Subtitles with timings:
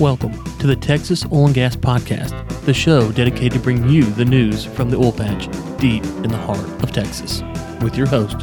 [0.00, 4.26] Welcome to the Texas Oil and Gas Podcast, the show dedicated to bring you the
[4.26, 5.46] news from the oil patch
[5.78, 7.40] deep in the heart of Texas,
[7.80, 8.36] with your host,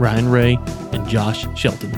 [0.00, 0.58] Ryan Ray
[0.92, 1.92] and Josh Shelton.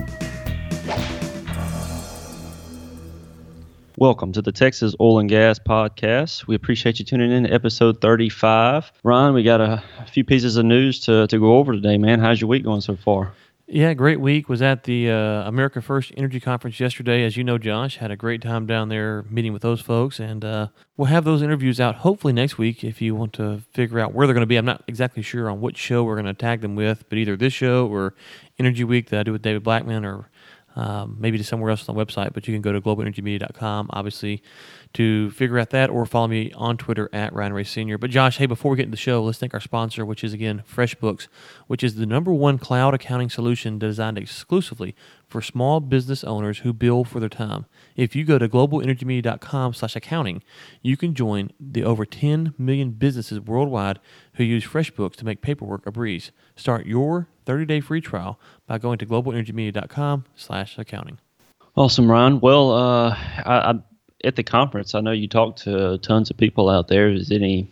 [3.96, 6.46] Welcome to the Texas Oil and Gas Podcast.
[6.46, 8.92] We appreciate you tuning in to episode 35.
[9.04, 9.82] Ryan, we got a
[10.12, 12.20] few pieces of news to, to go over today, man.
[12.20, 13.32] How's your week going so far?
[13.70, 14.48] Yeah, great week.
[14.48, 17.22] Was at the uh, America First Energy Conference yesterday.
[17.22, 20.42] As you know, Josh had a great time down there meeting with those folks, and
[20.42, 22.82] uh, we'll have those interviews out hopefully next week.
[22.82, 25.50] If you want to figure out where they're going to be, I'm not exactly sure
[25.50, 28.14] on which show we're going to tag them with, but either this show or
[28.58, 30.30] Energy Week that I do with David Blackman, or
[30.78, 32.32] um, maybe to somewhere else on the website.
[32.32, 34.42] But you can go to globalenergymedia.com, obviously,
[34.94, 37.98] to figure out that, or follow me on Twitter at Ryan Ray Senior.
[37.98, 40.32] But Josh, hey, before we get into the show, let's thank our sponsor, which is
[40.32, 41.26] again FreshBooks,
[41.66, 44.94] which is the number one cloud accounting solution designed exclusively
[45.26, 47.66] for small business owners who bill for their time.
[47.96, 50.42] If you go to globalenergymedia.com slash accounting,
[50.80, 53.98] you can join the over 10 million businesses worldwide
[54.34, 56.30] who use FreshBooks to make paperwork a breeze.
[56.54, 61.18] Start your 30-day free trial by going to globalenergymedia.com slash accounting.
[61.76, 62.40] Awesome, Ron.
[62.40, 63.74] Well, uh, I, I,
[64.24, 67.08] at the conference, I know you talked to tons of people out there.
[67.08, 67.68] Is any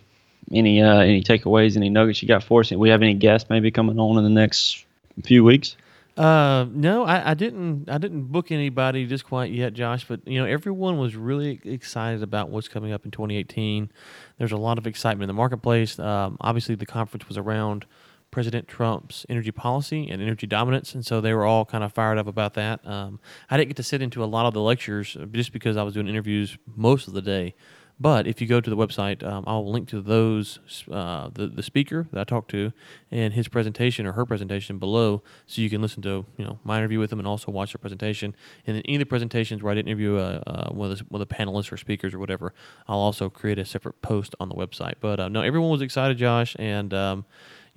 [0.51, 2.71] any uh, any takeaways, any nuggets you got for us?
[2.71, 4.85] We have any guests maybe coming on in the next
[5.23, 5.75] few weeks?
[6.15, 7.89] Uh, no, I, I didn't.
[7.89, 10.07] I didn't book anybody just quite yet, Josh.
[10.07, 13.91] But you know, everyone was really excited about what's coming up in 2018.
[14.39, 15.99] There's a lot of excitement in the marketplace.
[15.99, 17.85] Um, obviously, the conference was around
[18.31, 22.17] President Trump's energy policy and energy dominance, and so they were all kind of fired
[22.17, 22.85] up about that.
[22.85, 23.19] Um,
[23.49, 25.93] I didn't get to sit into a lot of the lectures just because I was
[25.93, 27.55] doing interviews most of the day.
[27.99, 30.59] But if you go to the website, um, I'll link to those
[30.91, 32.71] uh, the the speaker that I talked to
[33.09, 36.77] and his presentation or her presentation below, so you can listen to you know my
[36.77, 38.35] interview with them and also watch the presentation.
[38.67, 41.05] And then any of the presentations where I didn't interview uh, uh, one of the
[41.05, 42.53] one of the panelists or speakers or whatever,
[42.87, 44.95] I'll also create a separate post on the website.
[44.99, 47.25] But uh, no, everyone was excited, Josh, and um,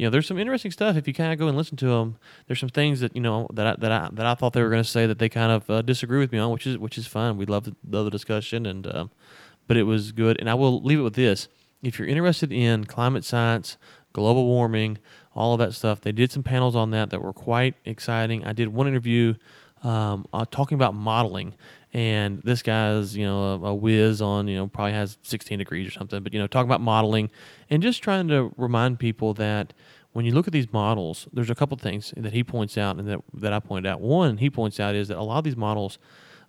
[0.00, 2.16] you know, there's some interesting stuff if you kind of go and listen to them.
[2.46, 4.70] There's some things that you know that I, that I that I thought they were
[4.70, 6.96] going to say that they kind of uh, disagree with me on, which is which
[6.96, 7.36] is fine.
[7.36, 9.10] We love the, love the discussion, and um,
[9.66, 10.40] but it was good.
[10.40, 11.48] And I will leave it with this:
[11.82, 13.76] if you're interested in climate science,
[14.14, 14.96] global warming,
[15.34, 18.42] all of that stuff, they did some panels on that that were quite exciting.
[18.42, 19.34] I did one interview
[19.82, 21.52] um, uh, talking about modeling
[21.92, 25.88] and this guy's you know a, a, whiz on you know probably has 16 degrees
[25.88, 26.22] or something.
[26.22, 27.30] But you know talking about modeling
[27.68, 29.72] and just trying to remind people that
[30.12, 33.08] when you look at these models there's a couple things that he points out and
[33.08, 34.00] that, that i pointed out.
[34.00, 35.98] One he points out is that a lot of these models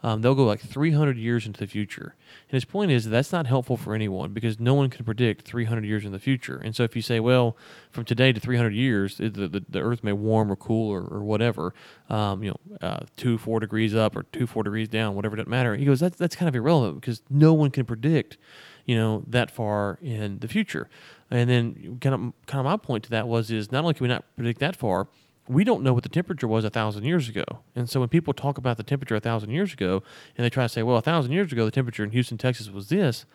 [0.04, 2.16] um, they'll go like 300 years into the future.
[2.50, 5.48] And his point is that that's not helpful for anyone because no one can predict
[5.48, 6.58] 300 years in the future.
[6.58, 7.56] And so if you say, well,
[7.92, 11.24] from today to 300 years, the, the, the Earth may warm or cool or, or
[11.24, 11.74] whatever,
[12.10, 15.50] um, you know, uh, two, four degrees up or two, four degrees down, whatever doesn't
[15.50, 15.76] matter.
[15.76, 18.38] He goes, that's, that's kind of irrelevant because no one can predict,
[18.86, 20.90] you know, that far in the future.
[21.30, 24.06] And then kind of, kind of my point to that was is not only can
[24.06, 25.08] we not predict that far,
[25.48, 27.44] we don't know what the temperature was a thousand years ago.
[27.76, 30.04] And so when people talk about the temperature a thousand years ago
[30.38, 32.70] and they try to say, well, a thousand years ago, the temperature in Houston, Texas
[32.70, 33.26] was this,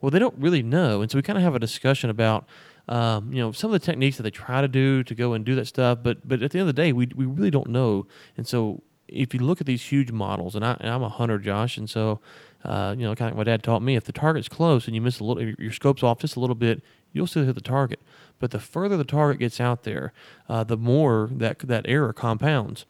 [0.00, 1.02] well, they don't really know.
[1.02, 2.46] And so we kind of have a discussion about,
[2.88, 5.44] um, you know, some of the techniques that they try to do to go and
[5.44, 5.98] do that stuff.
[6.02, 8.06] But, but at the end of the day, we, we really don't know.
[8.36, 11.78] And so if you look at these huge models, and, I, am a hunter, Josh,
[11.78, 12.20] and so,
[12.64, 14.94] uh, you know, kind of like my dad taught me, if the target's close and
[14.94, 17.60] you miss a little, your scope's off just a little bit, you'll still hit the
[17.60, 18.00] target.
[18.38, 20.12] But the further the target gets out there,
[20.48, 22.84] uh, the more that that error compounds.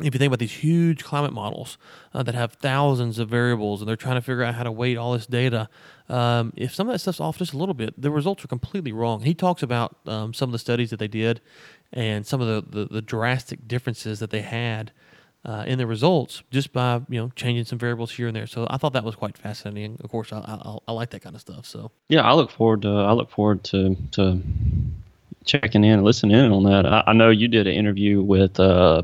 [0.00, 1.78] If you think about these huge climate models
[2.12, 4.96] uh, that have thousands of variables and they're trying to figure out how to weight
[4.96, 5.68] all this data,
[6.08, 8.90] um, if some of that stuff's off just a little bit, the results are completely
[8.90, 9.22] wrong.
[9.22, 11.40] He talks about um, some of the studies that they did
[11.92, 14.90] and some of the, the, the drastic differences that they had
[15.44, 18.46] uh, in the results just by you know changing some variables here and there.
[18.46, 19.98] So I thought that was quite fascinating.
[20.02, 21.66] Of course, I, I, I like that kind of stuff.
[21.66, 24.40] So yeah, I look forward to I look forward to to
[25.44, 26.86] checking in and listening in on that.
[26.86, 29.02] I, I know you did an interview with uh,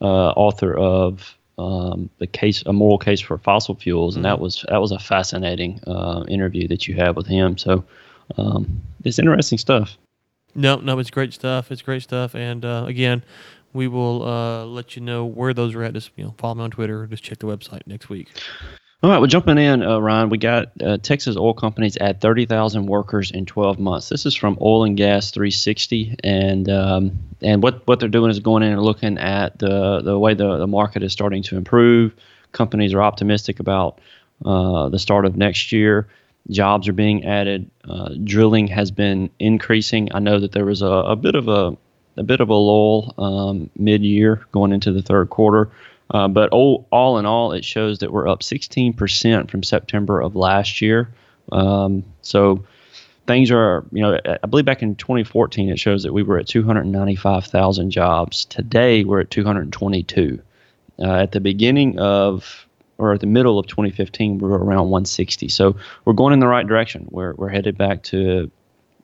[0.00, 4.32] uh, author of um, the case a moral case for fossil fuels, and mm-hmm.
[4.32, 7.58] that was that was a fascinating uh, interview that you had with him.
[7.58, 7.84] So
[8.36, 9.96] um, it's interesting stuff.
[10.54, 11.70] No, no, it's great stuff.
[11.70, 12.34] It's great stuff.
[12.34, 13.22] And uh, again,
[13.72, 15.94] we will uh, let you know where those are at.
[15.94, 17.06] Just you know, follow me on Twitter.
[17.06, 18.28] Just check the website next week.
[19.00, 22.86] All right, well, jumping in, uh, Ryan, we got uh, Texas oil companies add 30,000
[22.86, 24.08] workers in 12 months.
[24.08, 28.40] This is from Oil and Gas 360, and um, and what, what they're doing is
[28.40, 32.12] going in and looking at the the way the, the market is starting to improve.
[32.50, 34.00] Companies are optimistic about
[34.44, 36.08] uh, the start of next year.
[36.50, 37.70] Jobs are being added.
[37.88, 40.08] Uh, drilling has been increasing.
[40.12, 41.76] I know that there was a, a bit of a
[42.18, 45.70] a bit of a lull um, mid-year going into the third quarter,
[46.10, 50.34] Uh, but all, all in all, it shows that we're up 16% from September of
[50.34, 51.10] last year.
[51.52, 52.64] Um, so
[53.26, 56.46] things are, you know, I believe back in 2014, it shows that we were at
[56.46, 58.46] 295,000 jobs.
[58.46, 60.40] Today, we're at 222.
[60.98, 62.66] Uh, at the beginning of,
[62.96, 65.48] or at the middle of 2015, we were around 160.
[65.48, 65.76] So
[66.06, 67.06] we're going in the right direction.
[67.10, 68.50] We're, we're headed back to,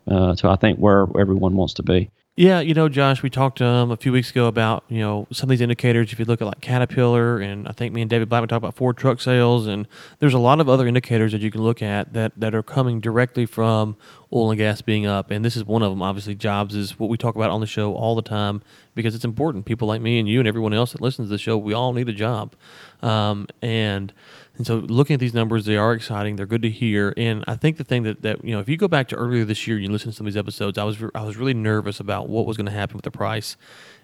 [0.08, 2.10] uh, to I think where everyone wants to be.
[2.36, 5.28] Yeah, you know, Josh, we talked to um, a few weeks ago about you know
[5.30, 6.12] some of these indicators.
[6.12, 8.74] If you look at like Caterpillar, and I think me and David Blackman talked about
[8.74, 9.86] Ford truck sales, and
[10.18, 12.98] there's a lot of other indicators that you can look at that that are coming
[12.98, 13.96] directly from
[14.32, 16.02] oil and gas being up, and this is one of them.
[16.02, 18.62] Obviously, jobs is what we talk about on the show all the time
[18.96, 19.64] because it's important.
[19.64, 21.92] People like me and you and everyone else that listens to the show, we all
[21.92, 22.56] need a job,
[23.00, 24.12] um, and
[24.56, 26.36] and so looking at these numbers, they are exciting.
[26.36, 27.12] They're good to hear.
[27.16, 29.44] And I think the thing that, that you know, if you go back to earlier
[29.44, 31.54] this year, and you listen to some of these episodes, I was I was really
[31.54, 33.56] nervous about what was going to happen with the price.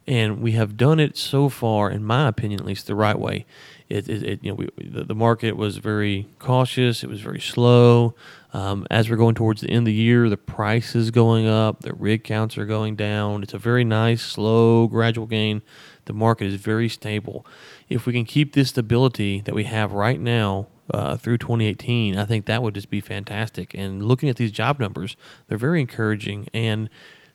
[0.06, 3.47] And we have done it so far, in my opinion, at least the right way.
[3.88, 7.05] It, it, it you know, we, the, the, market was very cautious.
[7.05, 8.14] It was very slow.
[8.52, 11.82] Um, as we're going towards the end of the year, the price is going up.
[11.82, 13.43] The rig counts are going down.
[13.43, 15.62] It's a very nice, slow, gradual gain.
[16.06, 17.47] The market is very stable
[17.91, 22.25] if we can keep this stability that we have right now uh, through 2018, I
[22.25, 23.75] think that would just be fantastic.
[23.75, 25.17] And looking at these job numbers,
[25.49, 26.49] they're very encouraging.
[26.55, 26.88] And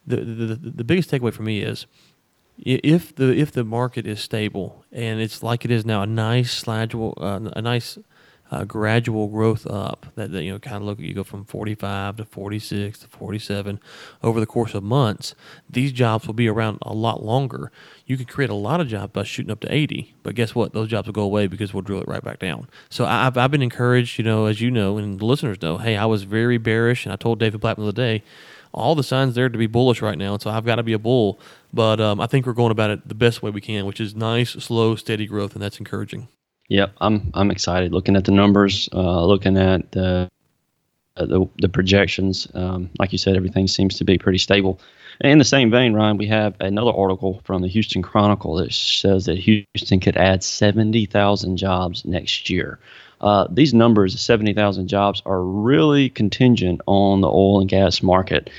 [0.07, 1.85] the the, the biggest takeaway for me is
[2.57, 6.63] if the if the market is stable and it's like it is now, a nice
[6.63, 7.97] gradual uh, a nice
[8.55, 12.17] uh, gradual growth up that, that you know kind of look you go from 45
[12.17, 13.79] to 46 to 47
[14.23, 15.35] over the course of months
[15.69, 17.69] these jobs will be around a lot longer
[18.05, 20.71] you could create a lot of jobs by shooting up to 80 but guess what
[20.71, 23.51] those jobs will go away because we'll drill it right back down so I've, I've
[23.51, 26.57] been encouraged you know as you know and the listeners know hey i was very
[26.57, 28.23] bearish and i told david blackman the other day
[28.73, 30.91] all the signs there to be bullish right now, and so I've got to be
[30.91, 31.39] a bull.
[31.73, 34.13] But um, I think we're going about it the best way we can, which is
[34.13, 36.27] nice, slow, steady growth, and that's encouraging.
[36.69, 40.29] Yep, I'm I'm excited looking at the numbers, uh, looking at the
[41.17, 42.47] uh, the, the projections.
[42.53, 44.79] Um, like you said, everything seems to be pretty stable.
[45.21, 48.73] And in the same vein, Ryan, we have another article from the Houston Chronicle that
[48.73, 52.79] says that Houston could add 70,000 jobs next year.
[53.21, 58.49] Uh, these numbers, 70,000 jobs, are really contingent on the oil and gas market.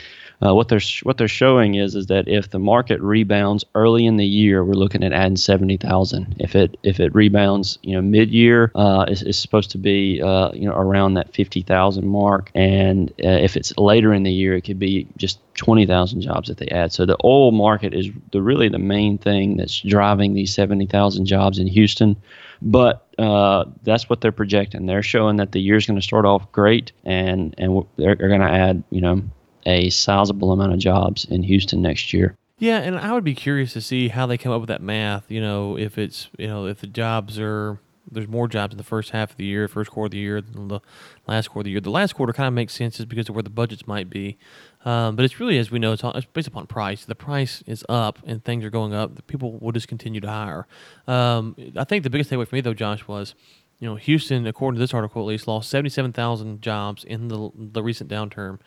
[0.45, 4.17] Uh, what they're what they're showing is is that if the market rebounds early in
[4.17, 6.37] the year, we're looking at adding seventy thousand.
[6.39, 10.51] If it if it rebounds, you know, mid year, uh, it's, supposed to be uh,
[10.53, 14.55] you know around that fifty thousand mark, and uh, if it's later in the year,
[14.55, 16.93] it could be just twenty thousand jobs that they add.
[16.93, 21.25] So the oil market is the really the main thing that's driving these seventy thousand
[21.27, 22.17] jobs in Houston.
[22.61, 24.87] But uh, that's what they're projecting.
[24.87, 28.51] They're showing that the year's going to start off great, and and they're going to
[28.51, 29.23] add you know
[29.67, 32.37] a sizable amount of jobs in Houston next year.
[32.59, 35.31] Yeah, and I would be curious to see how they come up with that math.
[35.31, 37.79] You know, if it's you know if the jobs are
[38.11, 40.41] there's more jobs in the first half of the year, first quarter of the year
[40.41, 40.81] than the
[41.27, 41.81] last quarter of the year.
[41.81, 44.39] The last quarter kind of makes sense just because of where the budgets might be.
[44.85, 47.05] Um, but it's really, as we know, it's, all, it's, based upon price.
[47.05, 49.17] The price is up and things are going up.
[49.17, 50.67] The people will just continue to hire.
[51.09, 53.35] Um, I think the biggest takeaway for me, though, Josh, was
[53.81, 57.83] you know Houston, according to this article at least, lost 77,000 jobs in the the
[57.83, 58.59] recent downturn.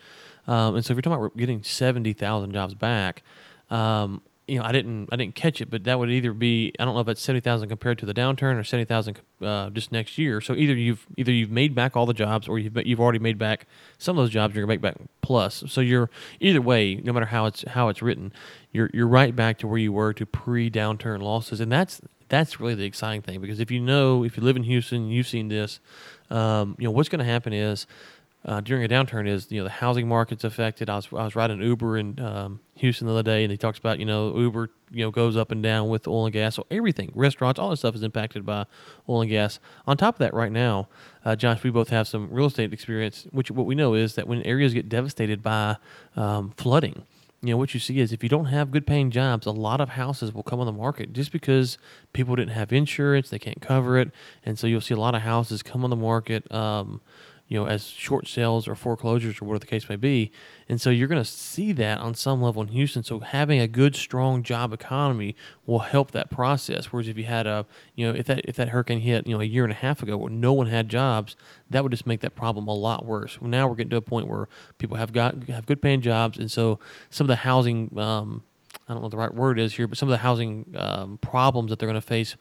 [0.50, 3.22] Um, and so if you're talking about getting 70,000 jobs back,
[3.70, 6.84] um, you know, I didn't I didn't catch it, but that would either be I
[6.84, 9.92] don't know if that's seventy thousand compared to the downturn or seventy thousand uh, just
[9.92, 10.40] next year.
[10.40, 13.38] So either you've either you've made back all the jobs or you've you've already made
[13.38, 13.66] back
[13.96, 14.52] some of those jobs.
[14.52, 15.62] You're gonna make back plus.
[15.68, 18.32] So you're either way, no matter how it's how it's written,
[18.72, 22.58] you're you're right back to where you were to pre downturn losses, and that's that's
[22.58, 25.46] really the exciting thing because if you know if you live in Houston, you've seen
[25.46, 25.78] this.
[26.28, 27.86] Um, you know what's going to happen is
[28.44, 30.88] uh, during a downturn is you know the housing market's affected.
[30.88, 33.78] I was I was riding Uber in um, Houston the other day, and he talks
[33.78, 36.54] about you know Uber you know goes up and down with oil and gas.
[36.54, 38.64] So everything, restaurants, all this stuff is impacted by
[39.08, 39.58] oil and gas.
[39.86, 40.88] On top of that, right now,
[41.24, 43.26] uh, Josh, we both have some real estate experience.
[43.30, 45.76] Which what we know is that when areas get devastated by
[46.16, 47.02] um, flooding,
[47.42, 49.82] you know what you see is if you don't have good paying jobs, a lot
[49.82, 51.76] of houses will come on the market just because
[52.14, 54.10] people didn't have insurance, they can't cover it,
[54.46, 56.50] and so you'll see a lot of houses come on the market.
[56.50, 57.02] Um,
[57.50, 60.30] you know, as short sales or foreclosures or whatever the case may be.
[60.68, 63.02] And so you're going to see that on some level in Houston.
[63.02, 65.34] So having a good, strong job economy
[65.66, 66.86] will help that process.
[66.86, 67.66] Whereas if you had a,
[67.96, 70.00] you know, if that if that hurricane hit, you know, a year and a half
[70.00, 71.34] ago where no one had jobs,
[71.68, 73.36] that would just make that problem a lot worse.
[73.42, 76.50] Now we're getting to a point where people have got have good paying jobs, and
[76.50, 76.78] so
[77.10, 77.92] some of the housing.
[77.98, 78.44] Um,
[78.86, 81.18] I don't know what the right word is here, but some of the housing um,
[81.18, 82.36] problems that they're going to face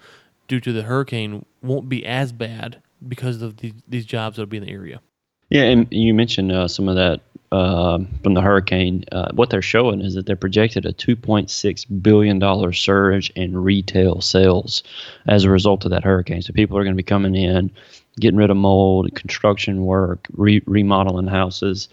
[0.48, 4.58] due to the hurricane won't be as bad because of the, these jobs that'll be
[4.58, 5.02] in the area.
[5.50, 9.04] Yeah, and you mentioned uh, some of that uh, from the hurricane.
[9.12, 14.22] Uh, what they're showing is that they're projected a 2.6 billion dollar surge in retail
[14.22, 14.84] sales
[15.28, 16.42] as a result of that hurricane.
[16.42, 17.72] So people are going to be coming in,
[18.20, 21.90] getting rid of mold, construction work, re- remodeling houses,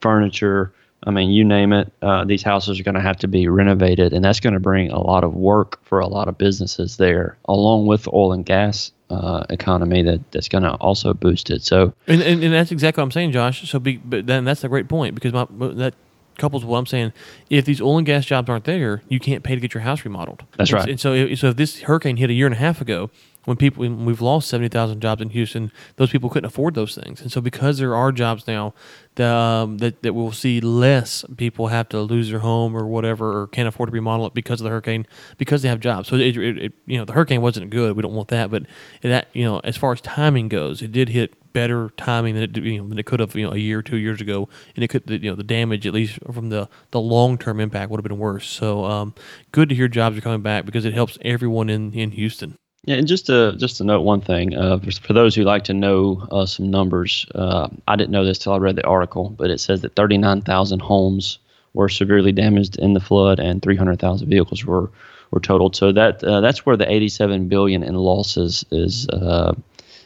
[0.00, 0.72] furniture.
[1.04, 1.92] I mean, you name it.
[2.02, 4.90] Uh, these houses are going to have to be renovated, and that's going to bring
[4.90, 8.90] a lot of work for a lot of businesses there, along with oil and gas
[9.10, 11.62] uh, economy that that's going to also boost it.
[11.62, 13.68] So, and, and, and that's exactly what I'm saying, Josh.
[13.68, 15.94] So, be, but then that's a great point because my, that
[16.38, 17.12] couples with what I'm saying.
[17.50, 20.04] If these oil and gas jobs aren't there, you can't pay to get your house
[20.04, 20.44] remodeled.
[20.56, 20.88] That's and, right.
[20.88, 23.10] And so, so if this hurricane hit a year and a half ago,
[23.44, 26.94] when people when we've lost seventy thousand jobs in Houston, those people couldn't afford those
[26.94, 28.74] things, and so because there are jobs now
[29.14, 33.40] that um, that that we'll see less people have to lose their home or whatever,
[33.40, 35.06] or can't afford to remodel it because of the hurricane,
[35.38, 36.08] because they have jobs.
[36.08, 37.96] So it, it, it you know the hurricane wasn't good.
[37.96, 38.64] We don't want that, but
[39.02, 42.56] that you know as far as timing goes, it did hit better timing than it
[42.56, 44.88] you know than it could have you know a year two years ago, and it
[44.88, 48.08] could you know the damage at least from the the long term impact would have
[48.08, 48.48] been worse.
[48.48, 49.14] So um,
[49.52, 52.59] good to hear jobs are coming back because it helps everyone in in Houston.
[52.84, 55.74] Yeah, and just to just to note one thing, uh, for those who like to
[55.74, 59.50] know uh, some numbers, uh, I didn't know this till I read the article, but
[59.50, 61.38] it says that 39,000 homes
[61.74, 64.90] were severely damaged in the flood, and 300,000 vehicles were
[65.30, 65.76] were totaled.
[65.76, 69.54] So that uh, that's where the 87 billion in losses is uh,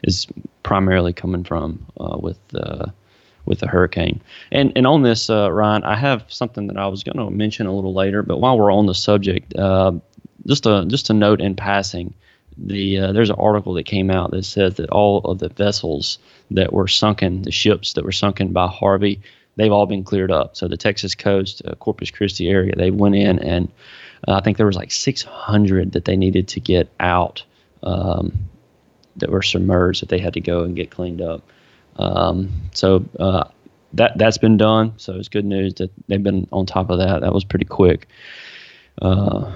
[0.03, 0.27] is
[0.65, 2.39] primarily coming from uh, with
[3.47, 4.21] with the hurricane.
[4.51, 7.73] And and on this, Ryan, I have something that I was going to mention a
[7.73, 9.55] little later, but while we're on the subject,
[10.45, 12.15] just a just a note in passing
[12.57, 16.19] the uh, there's an article that came out that says that all of the vessels
[16.51, 19.21] that were sunken, the ships that were sunken by Harvey,
[19.57, 20.57] they've all been cleared up.
[20.57, 23.71] So the Texas coast, uh, Corpus Christi area, they went in and
[24.27, 27.45] uh, I think there was like 600 that they needed to get out
[27.83, 28.33] um,
[29.17, 31.43] that were submerged that they had to go and get cleaned up.
[31.97, 33.45] Um, so uh,
[33.93, 34.95] that that's been done.
[34.97, 37.21] So it's good news that they've been on top of that.
[37.21, 38.09] That was pretty quick.
[39.01, 39.53] Uh,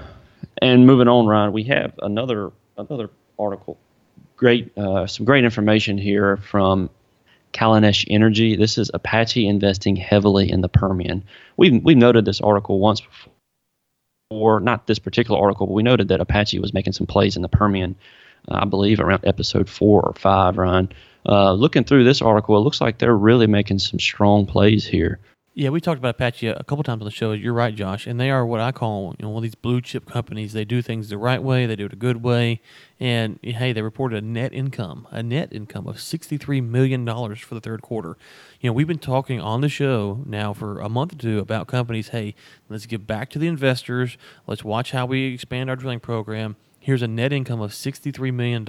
[0.60, 3.76] and moving on, Ryan, we have another another article.
[4.36, 6.90] Great, uh, some great information here from
[7.52, 8.56] Kallanish Energy.
[8.56, 11.24] This is Apache investing heavily in the Permian.
[11.56, 13.32] We've we've noted this article once before,
[14.30, 17.42] or not this particular article, but we noted that Apache was making some plays in
[17.42, 17.96] the Permian.
[18.48, 20.90] Uh, I believe around episode four or five, Ryan.
[21.26, 25.18] Uh, looking through this article, it looks like they're really making some strong plays here.
[25.58, 27.32] Yeah, we talked about Apache a couple times on the show.
[27.32, 29.80] You're right, Josh, and they are what I call you know one of these blue
[29.80, 30.52] chip companies.
[30.52, 32.60] They do things the right way, they do it a good way,
[33.00, 37.40] and hey, they reported a net income, a net income of sixty three million dollars
[37.40, 38.16] for the third quarter.
[38.60, 41.66] You know, we've been talking on the show now for a month or two about
[41.66, 42.10] companies.
[42.10, 42.36] Hey,
[42.68, 44.16] let's give back to the investors.
[44.46, 48.66] Let's watch how we expand our drilling program here's a net income of $63 million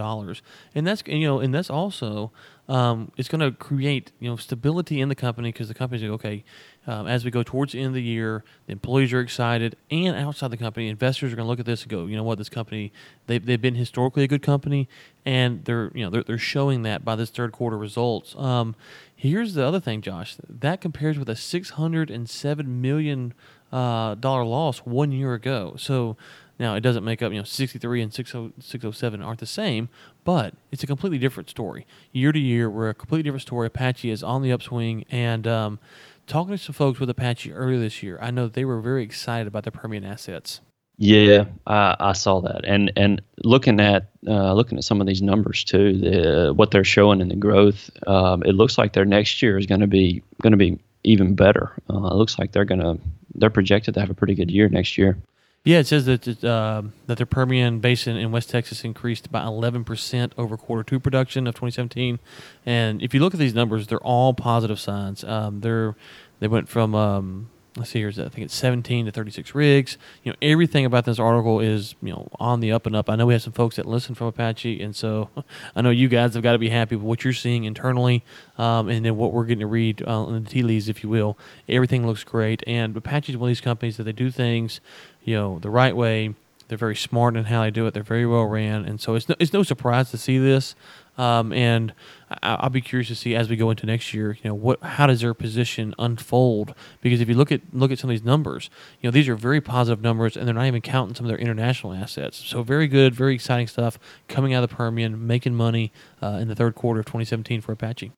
[0.75, 2.33] and that's you know and that's also
[2.69, 6.11] um, it's going to create you know stability in the company because the company's like,
[6.11, 6.43] okay
[6.87, 10.15] um, as we go towards the end of the year the employees are excited and
[10.15, 12.37] outside the company investors are going to look at this and go you know what?
[12.37, 12.91] This company
[13.27, 14.87] they've, they've been historically a good company
[15.25, 18.35] and they're you know they're, they're showing that by this third quarter results.
[18.35, 18.75] Um,
[19.15, 23.33] here's the other thing josh that compares with a 607 million
[23.71, 25.75] uh, dollar loss one year ago.
[25.77, 26.17] So
[26.59, 29.87] now, it doesn't make up, you know, 63 and 607 aren't the same,
[30.25, 31.87] but it's a completely different story.
[32.11, 33.67] Year to year, we're a completely different story.
[33.67, 35.05] Apache is on the upswing.
[35.09, 35.79] And um,
[36.27, 39.47] talking to some folks with Apache earlier this year, I know they were very excited
[39.47, 40.59] about their Permian assets.
[41.01, 45.21] Yeah, I, I saw that, and and looking at uh, looking at some of these
[45.21, 49.41] numbers too, the, what they're showing in the growth, um, it looks like their next
[49.41, 51.71] year is going to be going to be even better.
[51.89, 52.99] Uh, it looks like they're to
[53.35, 55.17] they're projected to have a pretty good year next year.
[55.65, 60.31] Yeah, it says that uh, that the Permian Basin in West Texas increased by 11%
[60.37, 62.19] over quarter two production of 2017.
[62.65, 65.23] And if you look at these numbers, they're all positive signs.
[65.23, 65.95] Um, they're
[66.39, 67.49] they went from um,
[67.79, 69.97] let's see here, I think it's 17 to 36 rigs.
[70.23, 73.09] You know, everything about this article is you know on the up and up.
[73.09, 75.29] I know we have some folks that listen from Apache, and so
[75.75, 78.23] I know you guys have got to be happy with what you're seeing internally,
[78.57, 81.09] um, and then what we're getting to read uh, in the tea leaves, if you
[81.09, 81.37] will.
[81.67, 84.79] Everything looks great, and Apache is one of these companies that they do things
[85.23, 86.33] you know the right way.
[86.67, 87.93] They're very smart in how they do it.
[87.93, 90.75] They're very well ran, and so it's no, it's no surprise to see this.
[91.19, 91.93] Um, and
[92.41, 94.81] I, will be curious to see as we go into next year, you know, what
[94.81, 96.73] how does their position unfold?
[97.01, 98.69] Because if you look at look at some of these numbers,
[99.01, 101.37] you know, these are very positive numbers, and they're not even counting some of their
[101.37, 102.37] international assets.
[102.37, 103.99] So very good, very exciting stuff
[104.29, 107.73] coming out of the Permian, making money uh, in the third quarter of 2017 for
[107.73, 108.13] Apache.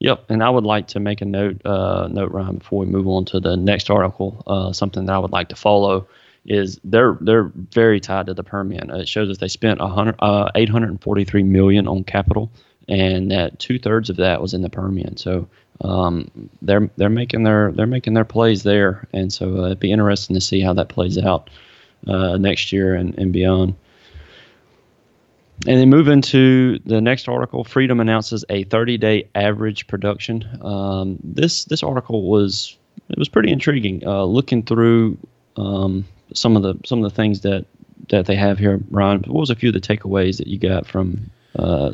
[0.00, 3.06] Yep, and I would like to make a note, uh, note Ryan, before we move
[3.06, 4.42] on to the next article.
[4.46, 6.06] Uh, something that I would like to follow
[6.48, 8.90] is they're they're very tied to the Permian.
[8.90, 12.50] It shows that they spent 100, uh, 843 million on capital
[12.88, 15.16] and that two thirds of that was in the Permian.
[15.16, 15.46] So
[15.82, 16.30] um,
[16.62, 20.34] they're they're making their they're making their plays there, and so uh, it'd be interesting
[20.34, 21.50] to see how that plays out
[22.06, 23.74] uh, next year and, and beyond.
[25.66, 27.64] And then move into the next article.
[27.64, 30.48] Freedom announces a 30-day average production.
[30.62, 32.76] Um, this this article was
[33.08, 34.02] it was pretty intriguing.
[34.06, 35.18] Uh, looking through
[35.56, 36.06] um,
[36.38, 37.66] some of the some of the things that
[38.10, 39.20] that they have here, Ron.
[39.26, 41.92] What was a few of the takeaways that you got from uh,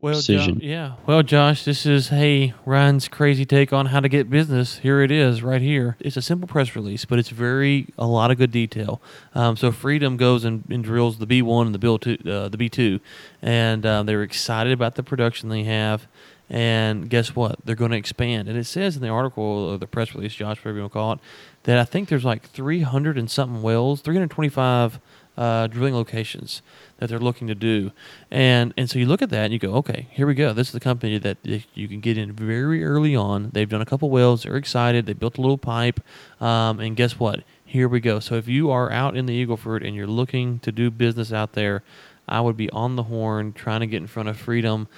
[0.00, 0.60] well, decision?
[0.60, 0.92] Jo- yeah.
[1.06, 4.78] Well, Josh, this is hey Ryan's crazy take on how to get business.
[4.78, 5.96] Here it is, right here.
[6.00, 9.00] It's a simple press release, but it's very a lot of good detail.
[9.34, 12.48] Um, so Freedom goes and, and, drills the B one and the Bill two, uh,
[12.48, 13.00] the B two,
[13.42, 16.06] and uh, they're excited about the production they have.
[16.50, 17.56] And guess what?
[17.64, 18.48] They're going to expand.
[18.48, 20.98] And it says in the article or the press release, Josh, whatever you want to
[20.98, 21.18] call it,
[21.64, 24.98] that I think there's like 300 and something wells, 325
[25.38, 26.62] uh, drilling locations
[26.96, 27.92] that they're looking to do.
[28.28, 30.52] And and so you look at that and you go, okay, here we go.
[30.52, 31.38] This is the company that
[31.74, 33.50] you can get in very early on.
[33.52, 34.42] They've done a couple wells.
[34.42, 35.06] They're excited.
[35.06, 36.00] They built a little pipe.
[36.40, 37.44] Um, and guess what?
[37.64, 38.18] Here we go.
[38.18, 41.52] So if you are out in the Eagleford and you're looking to do business out
[41.52, 41.84] there,
[42.26, 44.88] I would be on the horn trying to get in front of Freedom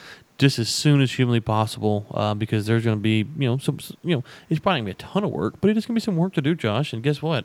[0.40, 3.78] just as soon as humanly possible uh, because there's going to be you know some
[4.02, 5.94] you know it's probably going to be a ton of work, but it is going
[5.94, 6.92] to be some work to do, Josh.
[6.94, 7.44] And guess what?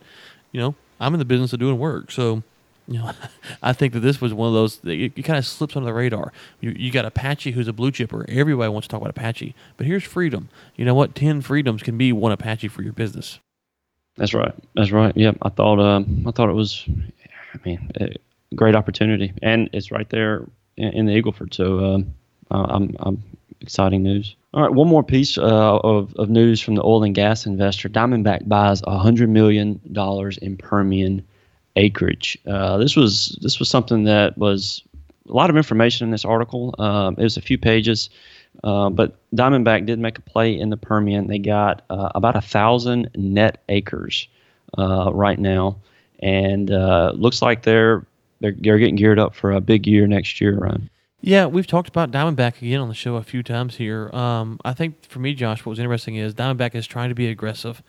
[0.54, 2.42] You know I'm in the business of doing work, so
[2.88, 3.12] you know
[3.62, 5.94] I think that this was one of those it, it kind of slips under the
[5.94, 6.32] radar.
[6.62, 8.26] You, you got Apache who's a blue chipper.
[8.30, 10.48] Everybody wants to talk about Apache, but here's Freedom.
[10.78, 11.16] You know what?
[11.16, 13.40] Ten freedoms can be one Apache for your business.
[14.16, 14.54] That's right.
[14.76, 15.16] That's right.
[15.18, 15.40] Yep.
[15.42, 16.86] I thought um, I thought it was,
[17.54, 18.12] I mean, a
[18.56, 20.46] great opportunity, and it's right there
[20.78, 21.54] in, in the Eagleford.
[21.54, 21.84] So.
[21.84, 22.14] Um,
[22.52, 23.24] uh, I'm, I'm
[23.62, 24.36] exciting news.
[24.54, 27.90] All right, one more piece uh, of, of news from the oil and gas investor.
[27.90, 29.80] Diamondback buys $100 million
[30.42, 31.26] in Permian
[31.76, 32.38] acreage.
[32.48, 34.82] Uh, this was this was something that was
[35.28, 36.74] a lot of information in this article.
[36.80, 38.10] Um, it was a few pages,
[38.64, 41.28] uh, but Diamondback did make a play in the Permian.
[41.28, 44.28] They got uh, about a thousand net acres
[44.78, 45.78] uh, right now,
[46.20, 48.06] and uh, looks like they're,
[48.40, 50.90] they're they're getting geared up for a big year next year, Ryan.
[51.26, 54.12] Yeah, we've talked about Diamondback again on the show a few times here.
[54.14, 57.28] Um, I think for me, Josh, what was interesting is Diamondback is trying to be
[57.30, 57.82] aggressive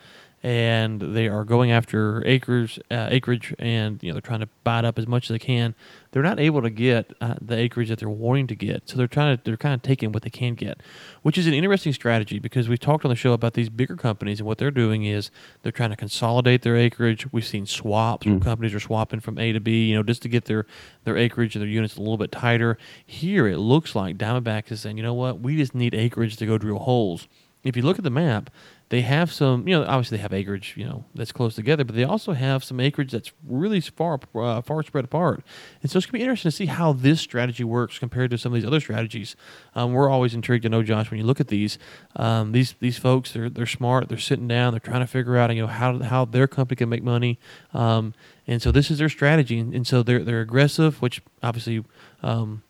[0.47, 4.79] and they are going after acres, uh, acreage, and you know they're trying to buy
[4.79, 5.75] it up as much as they can.
[6.13, 9.09] They're not able to get uh, the acreage that they're wanting to get, so they're
[9.09, 10.81] trying to they're kind of taking what they can get,
[11.23, 14.39] which is an interesting strategy because we've talked on the show about these bigger companies
[14.39, 15.33] and what they're doing is
[15.65, 17.27] they're trying to consolidate their acreage.
[17.33, 18.41] We've seen swaps mm.
[18.41, 20.65] companies are swapping from A to B, you know, just to get their
[21.03, 22.79] their acreage and their units a little bit tighter.
[23.05, 26.47] Here, it looks like Diamondback is saying, you know what, we just need acreage to
[26.47, 27.27] go drill holes.
[27.65, 28.49] If you look at the map,
[28.89, 31.97] they have some, you know, obviously they have acreage, you know, that's close together, but
[31.97, 35.43] they also have some acreage that's really far, uh, far spread apart.
[35.83, 38.53] And so it's gonna be interesting to see how this strategy works compared to some
[38.53, 39.35] of these other strategies.
[39.75, 41.79] Um, we're always intrigued to know, Josh, when you look at these,
[42.15, 45.53] um, these these folks, they're they're smart, they're sitting down, they're trying to figure out,
[45.55, 47.41] you know, how how their company can make money.
[47.75, 48.15] Um,
[48.47, 51.85] and so this is their strategy, and, and so they're they're aggressive, which obviously.
[52.23, 52.63] Um,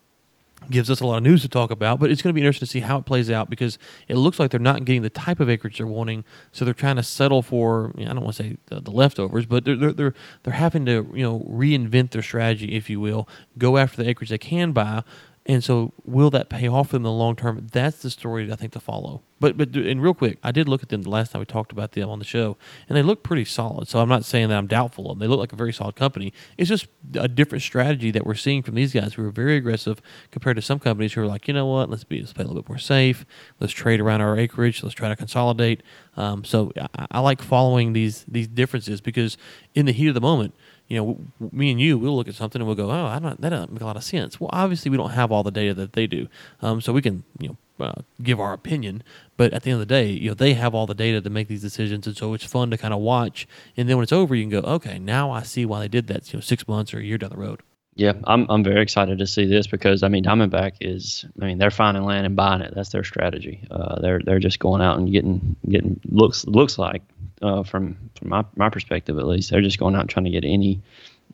[0.71, 2.67] gives us a lot of news to talk about, but it's going to be interesting
[2.67, 5.41] to see how it plays out because it looks like they're not getting the type
[5.41, 8.57] of acreage they're wanting, so they're trying to settle for I don't want to say
[8.67, 12.75] the, the leftovers, but they're, they're they're they're having to you know reinvent their strategy,
[12.75, 15.03] if you will, go after the acreage they can buy
[15.49, 17.69] and so, will that pay off in the long term?
[17.71, 19.23] That's the story I think to follow.
[19.39, 21.71] But but and real quick, I did look at them the last time we talked
[21.71, 22.57] about them on the show,
[22.89, 23.87] and they look pretty solid.
[23.87, 25.25] So I'm not saying that I'm doubtful of them.
[25.25, 26.33] They look like a very solid company.
[26.59, 30.03] It's just a different strategy that we're seeing from these guys who are very aggressive
[30.33, 32.49] compared to some companies who are like, you know what, let's be let's play a
[32.49, 33.25] little bit more safe.
[33.61, 34.83] Let's trade around our acreage.
[34.83, 35.83] Let's try to consolidate.
[36.17, 39.37] Um, so I, I like following these these differences because
[39.77, 40.55] in the heat of the moment
[40.89, 43.41] you know, me and you, we'll look at something and we'll go, oh, I don't,
[43.41, 44.41] that doesn't make a lot of sense.
[44.41, 46.29] Well, obviously, we don't have all the data that they do,
[46.63, 49.03] um, so we can, you know, uh, give our opinion.
[49.37, 51.31] But at the end of the day, you know, they have all the data to
[51.31, 53.47] make these decisions, and so it's fun to kind of watch.
[53.77, 56.07] And then when it's over, you can go, okay, now I see why they did
[56.07, 56.33] that.
[56.33, 57.61] You know, six months or a year down the road.
[57.97, 61.57] Yeah, I'm I'm very excited to see this because I mean Diamondback is I mean
[61.57, 62.75] they're finding land and buying it.
[62.75, 63.67] That's their strategy.
[63.71, 67.01] Uh, they're they're just going out and getting getting looks looks like
[67.43, 69.51] uh, from from my, my perspective at least.
[69.51, 70.81] They're just going out trying to get any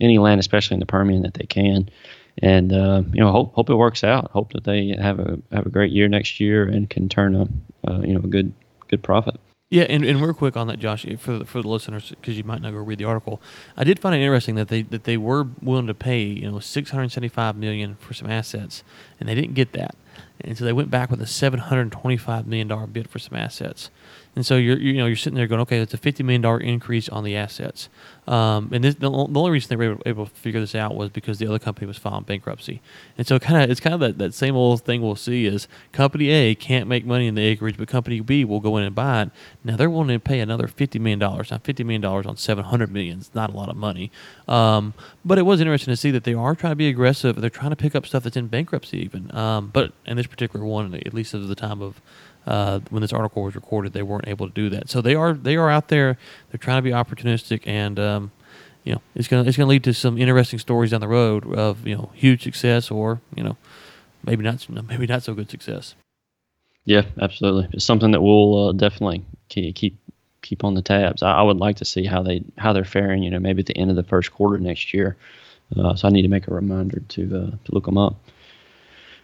[0.00, 1.88] any land, especially in the Permian, that they can.
[2.38, 4.30] And uh, you know, hope hope it works out.
[4.30, 7.90] Hope that they have a have a great year next year and can turn a
[7.90, 8.52] uh, you know a good
[8.88, 9.38] good profit.
[9.68, 12.44] Yeah, and, and real quick on that, Josh, for the, for the listeners, because you
[12.44, 13.40] might not go read the article,
[13.74, 16.58] I did find it interesting that they that they were willing to pay you know
[16.58, 18.82] six hundred seventy five million for some assets,
[19.18, 19.94] and they didn't get that.
[20.42, 23.36] and so they went back with a seven hundred twenty-five million dollar bid for some
[23.36, 23.90] assets.
[24.34, 26.60] And so you're you know you're sitting there going, okay, it's a fifty million dollar
[26.60, 27.90] increase on the assets.
[28.26, 30.94] Um, and this, the, the, only reason they were able, able, to figure this out
[30.94, 32.80] was because the other company was filing bankruptcy.
[33.18, 35.66] And so kind of it's kind of that, that same old thing we'll see is
[35.90, 38.94] company A can't make money in the acreage, but company B will go in and
[38.94, 39.30] buy it.
[39.64, 41.50] Now they're willing to pay another fifty million dollars.
[41.50, 44.10] Now fifty million dollars on seven hundred million is not a lot of money.
[44.48, 47.38] Um, but it was interesting to see that they are trying to be aggressive.
[47.38, 49.34] They're trying to pick up stuff that's in bankruptcy even.
[49.36, 52.00] Um, but in this particular one, at least at the time of
[52.46, 54.90] uh, when this article was recorded, they weren't able to do that.
[54.90, 56.18] So they are they are out there.
[56.50, 58.32] They're trying to be opportunistic, and um,
[58.84, 61.86] you know it's gonna it's gonna lead to some interesting stories down the road of
[61.86, 63.56] you know huge success or you know
[64.24, 65.94] maybe not maybe not so good success.
[66.84, 67.68] Yeah, absolutely.
[67.72, 69.98] It's something that we'll uh, definitely keep keep
[70.42, 71.22] keep on the tabs.
[71.22, 73.22] I, I, would like to see how they how they're faring.
[73.22, 75.16] You know, maybe at the end of the first quarter next year.
[75.76, 78.16] Uh, so I need to make a reminder to uh, to look them up.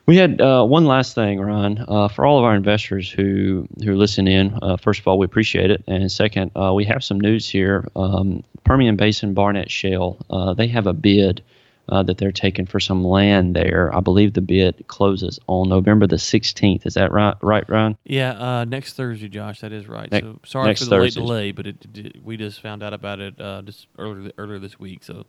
[0.09, 3.94] We had uh, one last thing, Ron, uh, for all of our investors who who
[3.94, 4.59] listen in.
[4.62, 7.87] Uh, first of all, we appreciate it, and second, uh, we have some news here.
[7.94, 11.42] Um, Permian Basin Barnett Shale, uh, they have a bid
[11.90, 13.94] uh, that they're taking for some land there.
[13.94, 16.87] I believe the bid closes on November the 16th.
[16.87, 17.94] Is that right, right, Ron?
[18.05, 19.61] Yeah, next Thursday, Josh.
[19.61, 20.11] That is right.
[20.11, 21.21] Ne- so sorry for the Thursday.
[21.21, 24.81] late delay, but it, it, we just found out about it just earlier earlier this
[24.81, 25.05] week.
[25.05, 25.27] So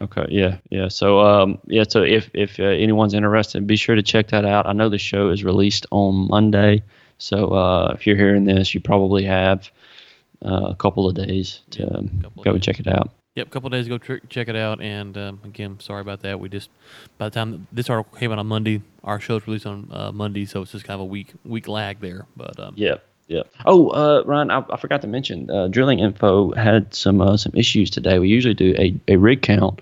[0.00, 0.26] Okay.
[0.28, 0.58] Yeah.
[0.70, 0.88] Yeah.
[0.88, 1.84] So, um, yeah.
[1.88, 4.66] So if if uh, anyone's interested, be sure to check that out.
[4.66, 6.82] I know the show is released on Monday,
[7.18, 9.70] so uh, if you're hearing this, you probably have
[10.44, 13.10] uh, a couple of days to yep, um, go and check it out.
[13.36, 14.80] Yep, a couple of days to go tr- check it out.
[14.80, 16.38] And um, again, sorry about that.
[16.38, 16.70] We just
[17.18, 20.44] by the time this article came out on Monday, our show's released on uh, Monday,
[20.44, 22.26] so it's just kind of a week week lag there.
[22.36, 22.96] But um, yeah.
[23.26, 23.42] Yeah.
[23.64, 27.52] Oh, uh, Ryan, I, I, forgot to mention, uh, Drilling Info had some uh, some
[27.54, 28.18] issues today.
[28.18, 29.80] We usually do a, a rig count.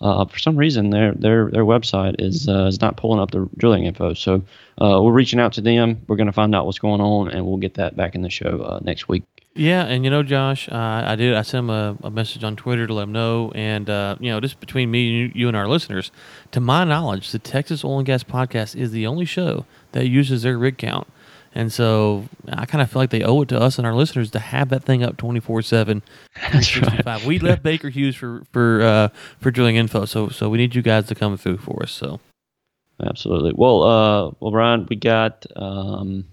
[0.00, 3.48] Uh, for some reason, their their their website is uh, is not pulling up the
[3.56, 4.14] drilling info.
[4.14, 4.42] So
[4.80, 6.02] uh, we're reaching out to them.
[6.06, 8.30] We're going to find out what's going on, and we'll get that back in the
[8.30, 9.24] show next week.
[9.56, 11.34] Yeah, and you know, Josh, I did.
[11.34, 13.88] I sent him a, a, message on Twitter to let him know, and
[14.20, 16.10] you know, just between me and you, you and our listeners,
[16.50, 20.42] to my knowledge, the Texas Oil and Gas Podcast is the only show that uses
[20.42, 21.06] their rig count.
[21.54, 24.30] And so I kind of feel like they owe it to us and our listeners
[24.32, 26.02] to have that thing up 24 7,
[26.34, 27.26] 365.
[27.26, 29.08] We left Baker Hughes for, for, uh,
[29.40, 30.04] for drilling info.
[30.04, 31.92] So, so we need you guys to come through for us.
[31.92, 32.18] So,
[33.00, 33.52] absolutely.
[33.54, 36.24] Well, uh, well, Brian, we got, um,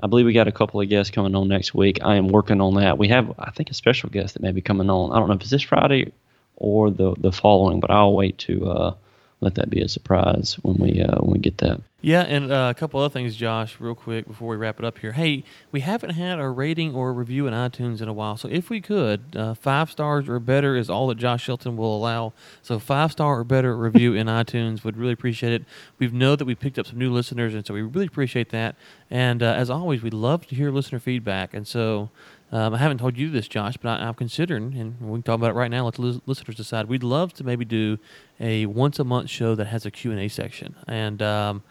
[0.00, 2.00] I believe we got a couple of guests coming on next week.
[2.02, 2.98] I am working on that.
[2.98, 5.12] We have, I think, a special guest that may be coming on.
[5.12, 6.12] I don't know if it's this Friday
[6.56, 8.94] or the the following, but I'll wait to uh,
[9.40, 11.80] let that be a surprise when we uh, when we get that.
[12.00, 14.98] Yeah, and uh, a couple other things, Josh, real quick before we wrap it up
[14.98, 15.12] here.
[15.12, 18.48] Hey, we haven't had a rating or a review in iTunes in a while, so
[18.48, 22.32] if we could, uh, five stars or better is all that Josh Shelton will allow.
[22.62, 25.64] So five star or better review in iTunes would really appreciate it.
[25.98, 28.76] We know that we picked up some new listeners, and so we really appreciate that.
[29.10, 32.10] And uh, as always, we love to hear listener feedback, and so.
[32.52, 35.34] Um, I haven't told you this, Josh, but I, am considering, and we can talk
[35.34, 35.84] about it right now.
[35.84, 36.86] Let the listeners decide.
[36.86, 37.98] We'd love to maybe do
[38.38, 41.64] a once a month show that has a Q and A section, and um,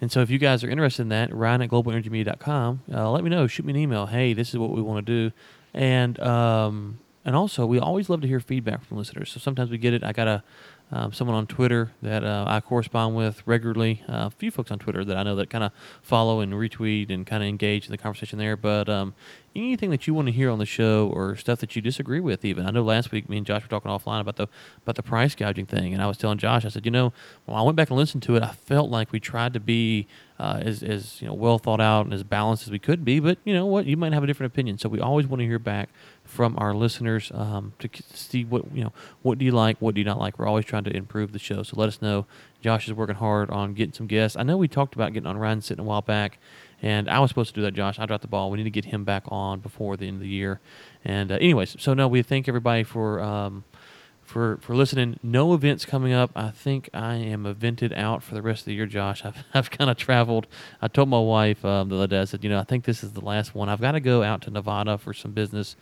[0.00, 3.30] and so if you guys are interested in that, Ryan at globalenergymedia.com, uh, let me
[3.30, 3.46] know.
[3.46, 4.06] Shoot me an email.
[4.06, 5.34] Hey, this is what we want to do,
[5.72, 9.30] and um, and also we always love to hear feedback from listeners.
[9.30, 10.02] So sometimes we get it.
[10.02, 10.42] I got a
[10.92, 14.02] um, someone on Twitter that uh, I correspond with regularly.
[14.08, 17.10] Uh, a few folks on Twitter that I know that kind of follow and retweet
[17.10, 18.56] and kind of engage in the conversation there.
[18.56, 19.14] But um,
[19.56, 22.44] anything that you want to hear on the show or stuff that you disagree with,
[22.44, 24.46] even I know last week me and Josh were talking offline about the
[24.82, 27.12] about the price gouging thing, and I was telling Josh, I said, you know,
[27.46, 30.06] when I went back and listened to it, I felt like we tried to be
[30.38, 33.20] uh, as as you know well thought out and as balanced as we could be.
[33.20, 35.46] But you know what, you might have a different opinion, so we always want to
[35.46, 35.88] hear back
[36.24, 38.92] from our listeners um, to see what you know.
[39.22, 39.78] What do you like?
[39.80, 40.38] What do you not like?
[40.38, 41.62] We're always trying to improve the show.
[41.62, 42.26] So let us know.
[42.60, 44.36] Josh is working hard on getting some guests.
[44.36, 46.38] I know we talked about getting on Ryan Sitton a while back,
[46.82, 47.74] and I was supposed to do that.
[47.74, 48.50] Josh, I dropped the ball.
[48.50, 50.60] We need to get him back on before the end of the year.
[51.04, 53.20] And uh, anyways, so no, we thank everybody for.
[53.20, 53.64] Um,
[54.26, 55.18] for, for listening.
[55.22, 56.30] No events coming up.
[56.34, 59.22] I think I am evented out for the rest of the year, Josh.
[59.24, 60.46] I've, I've kind of traveled.
[60.82, 63.02] I told my wife um, the other day, I said, you know, I think this
[63.02, 63.68] is the last one.
[63.68, 65.76] I've got to go out to Nevada for some business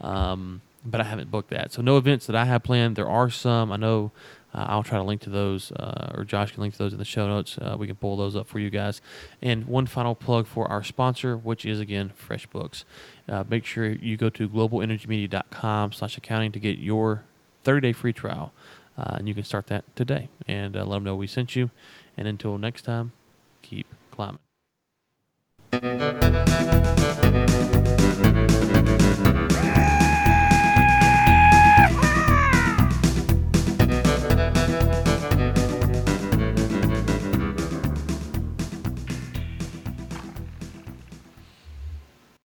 [0.00, 1.72] um, but I haven't booked that.
[1.72, 2.96] So no events that I have planned.
[2.96, 3.72] There are some.
[3.72, 4.12] I know
[4.54, 6.98] uh, I'll try to link to those, uh, or Josh can link to those in
[6.98, 7.58] the show notes.
[7.58, 9.00] Uh, we can pull those up for you guys.
[9.42, 12.84] And one final plug for our sponsor, which is again FreshBooks.
[13.28, 17.24] Uh, make sure you go to globalenergymedia.com/accounting to get your
[17.66, 18.52] 30-day free trial,
[18.96, 20.28] uh, and you can start that today.
[20.46, 21.70] And uh, let them know we sent you.
[22.16, 23.12] And until next time,
[23.62, 24.38] keep climbing.